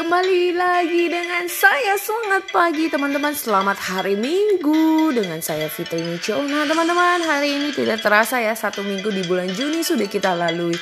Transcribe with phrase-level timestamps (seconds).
[0.00, 1.92] Kembali lagi dengan saya.
[2.00, 3.36] Selamat pagi teman-teman.
[3.36, 6.00] Selamat hari Minggu Dengan saya Fitri
[6.48, 10.72] Nah teman-teman hari ini tidak terasa ya Satu minggu di bulan Juni sudah kita lalui.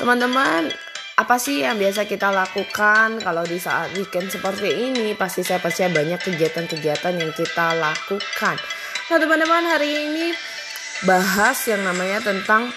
[0.00, 0.72] Teman-teman
[1.20, 5.12] apa sih yang biasa kita lakukan kalau di saat weekend seperti ini?
[5.20, 8.56] Pasti saya percaya banyak kegiatan-kegiatan yang kita lakukan.
[9.12, 10.32] Nah teman-teman hari ini
[11.04, 12.72] bahas yang namanya tentang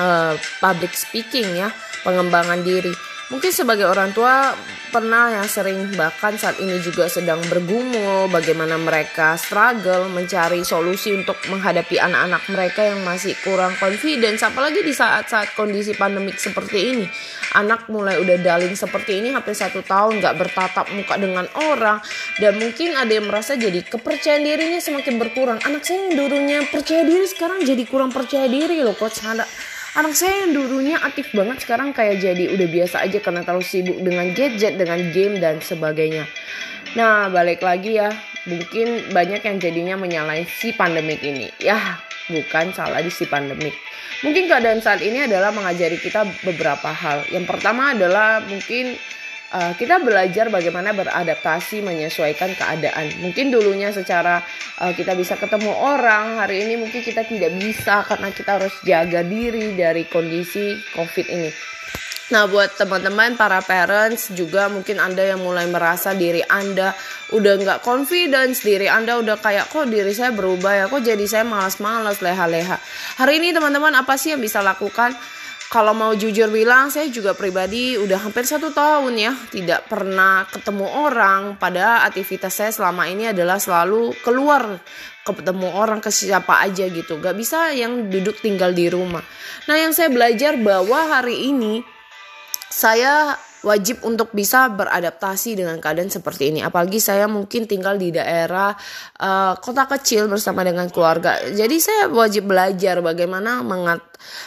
[0.00, 0.32] uh,
[0.64, 1.68] public speaking ya
[2.08, 4.58] pengembangan diri Mungkin sebagai orang tua
[4.90, 11.38] pernah yang sering bahkan saat ini juga sedang bergumul bagaimana mereka struggle mencari solusi untuk
[11.46, 14.42] menghadapi anak-anak mereka yang masih kurang confidence.
[14.42, 17.06] Apalagi di saat-saat kondisi pandemik seperti ini.
[17.54, 22.02] Anak mulai udah daling seperti ini hampir satu tahun nggak bertatap muka dengan orang.
[22.42, 25.62] Dan mungkin ada yang merasa jadi kepercayaan dirinya semakin berkurang.
[25.62, 29.22] Anak saya yang dulunya percaya diri sekarang jadi kurang percaya diri loh coach
[29.98, 33.98] anak saya yang dulunya aktif banget sekarang kayak jadi udah biasa aja karena terlalu sibuk
[33.98, 36.28] dengan gadget, dengan game dan sebagainya.
[36.94, 38.10] Nah, balik lagi ya,
[38.46, 41.50] mungkin banyak yang jadinya menyalahi si pandemik ini.
[41.62, 41.98] Ya,
[42.30, 43.74] bukan salah di si pandemik.
[44.20, 47.24] Mungkin keadaan saat ini adalah mengajari kita beberapa hal.
[47.32, 48.98] Yang pertama adalah mungkin
[49.52, 53.10] uh, kita belajar bagaimana beradaptasi menyesuaikan keadaan.
[53.22, 54.42] Mungkin dulunya secara
[54.82, 59.20] uh, kita bisa ketemu orang, hari ini mungkin kita tidak bisa karena kita harus jaga
[59.26, 61.50] diri dari kondisi COVID ini.
[62.30, 66.94] Nah, buat teman-teman para parents juga mungkin Anda yang mulai merasa diri Anda
[67.34, 71.42] udah nggak confidence, diri Anda udah kayak kok diri saya berubah ya, kok jadi saya
[71.42, 72.78] malas-malas, leha-leha.
[73.18, 75.10] Hari ini teman-teman apa sih yang bisa lakukan?
[75.70, 80.82] Kalau mau jujur bilang saya juga pribadi udah hampir satu tahun ya tidak pernah ketemu
[81.06, 81.54] orang.
[81.62, 84.82] Pada aktivitas saya selama ini adalah selalu keluar
[85.22, 87.22] ketemu orang ke siapa aja gitu.
[87.22, 89.22] Gak bisa yang duduk tinggal di rumah.
[89.70, 91.86] Nah yang saya belajar bahwa hari ini
[92.66, 96.64] saya wajib untuk bisa beradaptasi dengan keadaan seperti ini.
[96.64, 98.72] Apalagi saya mungkin tinggal di daerah
[99.20, 101.36] uh, kota kecil bersama dengan keluarga.
[101.48, 104.00] Jadi saya wajib belajar bagaimana mengat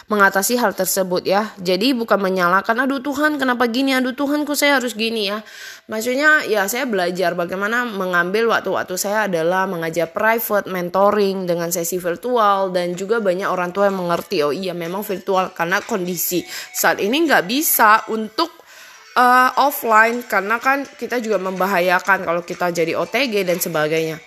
[0.06, 1.50] mengatasi hal tersebut ya.
[1.58, 5.42] Jadi bukan menyalahkan aduh Tuhan kenapa gini, aduh Tuhan kok saya harus gini ya.
[5.90, 12.72] Maksudnya ya saya belajar bagaimana mengambil waktu-waktu saya adalah mengajar private, mentoring dengan sesi virtual
[12.72, 16.40] dan juga banyak orang tua yang mengerti oh iya memang virtual karena kondisi
[16.72, 18.63] saat ini nggak bisa untuk
[19.14, 24.18] uh, offline karena kan kita juga membahayakan kalau kita jadi OTG dan sebagainya.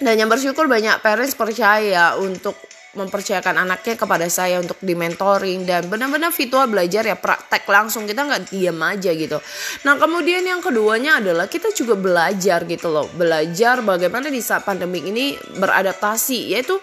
[0.00, 2.58] Dan yang bersyukur banyak parents percaya untuk
[2.94, 8.06] mempercayakan anaknya kepada saya untuk di mentoring dan benar-benar virtual belajar ya praktek langsung.
[8.06, 9.38] Kita nggak diam aja gitu.
[9.86, 13.06] Nah kemudian yang keduanya adalah kita juga belajar gitu loh.
[13.14, 16.78] Belajar bagaimana di saat pandemi ini beradaptasi yaitu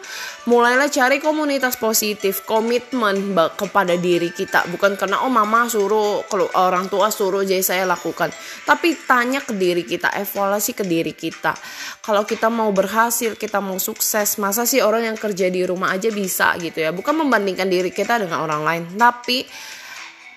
[0.48, 4.66] mulailah cari komunitas positif komitmen kepada diri kita.
[4.72, 8.34] Bukan karena oh mama suruh kalau orang tua suruh jadi saya lakukan.
[8.66, 11.54] Tapi tanya ke diri kita evaluasi ke diri kita.
[12.02, 16.01] Kalau kita mau berhasil kita mau sukses masa sih orang yang kerja di rumah aja
[16.02, 16.90] aja bisa gitu ya.
[16.90, 19.46] Bukan membandingkan diri kita dengan orang lain tapi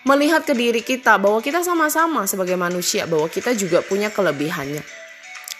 [0.04, 5.03] melihat ke diri kita bahwa kita sama-sama sebagai manusia bahwa kita juga punya kelebihannya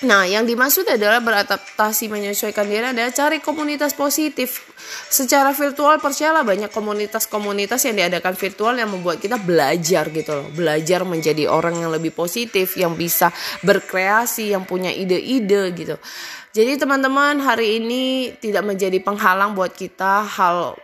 [0.02, 4.66] Nah, yang dimaksud adalah beradaptasi menyesuaikan diri adalah cari komunitas positif.
[5.06, 10.50] Secara virtual percayalah banyak komunitas-komunitas yang diadakan virtual yang membuat kita belajar gitu loh.
[10.50, 13.30] Belajar menjadi orang yang lebih positif, yang bisa
[13.62, 15.96] berkreasi, yang punya ide-ide gitu.
[16.54, 20.74] Jadi teman-teman hari ini tidak menjadi penghalang buat kita hal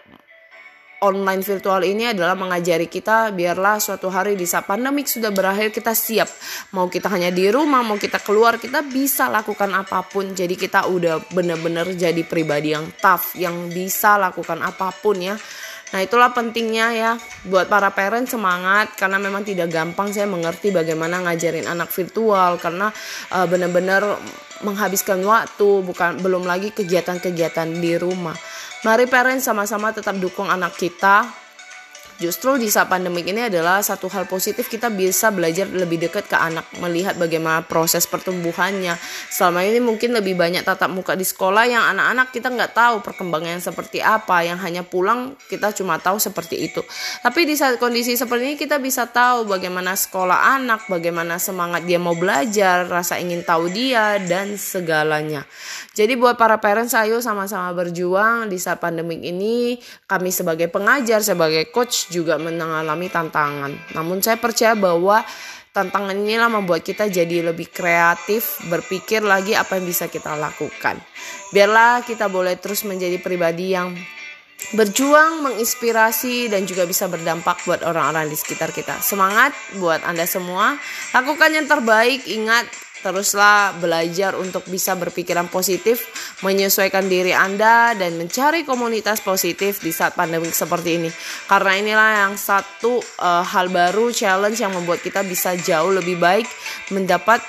[1.01, 5.97] online virtual ini adalah mengajari kita biarlah suatu hari di saat pandemik sudah berakhir kita
[5.97, 6.29] siap.
[6.77, 10.37] Mau kita hanya di rumah mau kita keluar kita bisa lakukan apa pun.
[10.37, 15.37] Jadi kita udah bener-bener jadi pribadi yang tough yang bisa lakukan apa pun ya
[15.91, 17.13] Nah itulah pentingnya ya
[17.51, 22.95] buat para parent semangat karena memang tidak gampang saya mengerti bagaimana ngajarin anak virtual karena
[23.35, 24.19] uh, benar-benar
[24.63, 28.37] menghabiskan waktu bukan belum lagi kegiatan-kegiatan di rumah.
[28.87, 31.27] Mari parent sama-sama tetap dukung anak kita
[32.21, 36.37] Justru di saat pandemik ini adalah satu hal positif kita bisa belajar lebih dekat ke
[36.37, 38.93] anak, melihat bagaimana proses pertumbuhannya.
[39.33, 43.65] Selama ini mungkin lebih banyak tatap muka di sekolah yang anak-anak kita nggak tahu perkembangannya
[43.65, 46.85] seperti apa, yang hanya pulang kita cuma tahu seperti itu.
[47.25, 51.97] Tapi di saat kondisi seperti ini kita bisa tahu bagaimana sekolah anak, bagaimana semangat dia
[51.97, 55.49] mau belajar, rasa ingin tahu dia dan segalanya.
[55.97, 59.81] Jadi buat para parents ayo sama-sama berjuang di saat pandemik ini.
[60.05, 63.95] Kami sebagai pengajar, sebagai coach juga mengalami tantangan.
[63.95, 65.23] Namun saya percaya bahwa
[65.71, 70.99] tantangan inilah membuat kita jadi lebih kreatif, berpikir lagi apa yang bisa kita lakukan.
[71.55, 73.95] Biarlah kita boleh terus menjadi pribadi yang
[74.77, 79.01] berjuang, menginspirasi, dan juga bisa berdampak buat orang-orang di sekitar kita.
[79.01, 80.77] Semangat buat Anda semua.
[81.17, 82.29] Lakukan yang terbaik.
[82.29, 82.69] Ingat,
[83.01, 86.09] teruslah belajar untuk bisa berpikiran positif,
[86.45, 91.11] menyesuaikan diri Anda, dan mencari komunitas positif di saat pandemi seperti ini.
[91.49, 96.47] Karena inilah yang satu uh, hal baru, challenge yang membuat kita bisa jauh lebih baik,
[96.93, 97.41] mendapat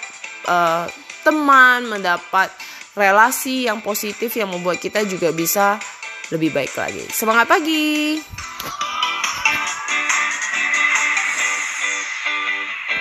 [0.48, 0.88] uh,
[1.22, 2.50] teman, mendapat
[2.96, 5.80] relasi yang positif yang membuat kita juga bisa
[6.32, 7.04] lebih baik lagi.
[7.12, 8.91] Semangat pagi!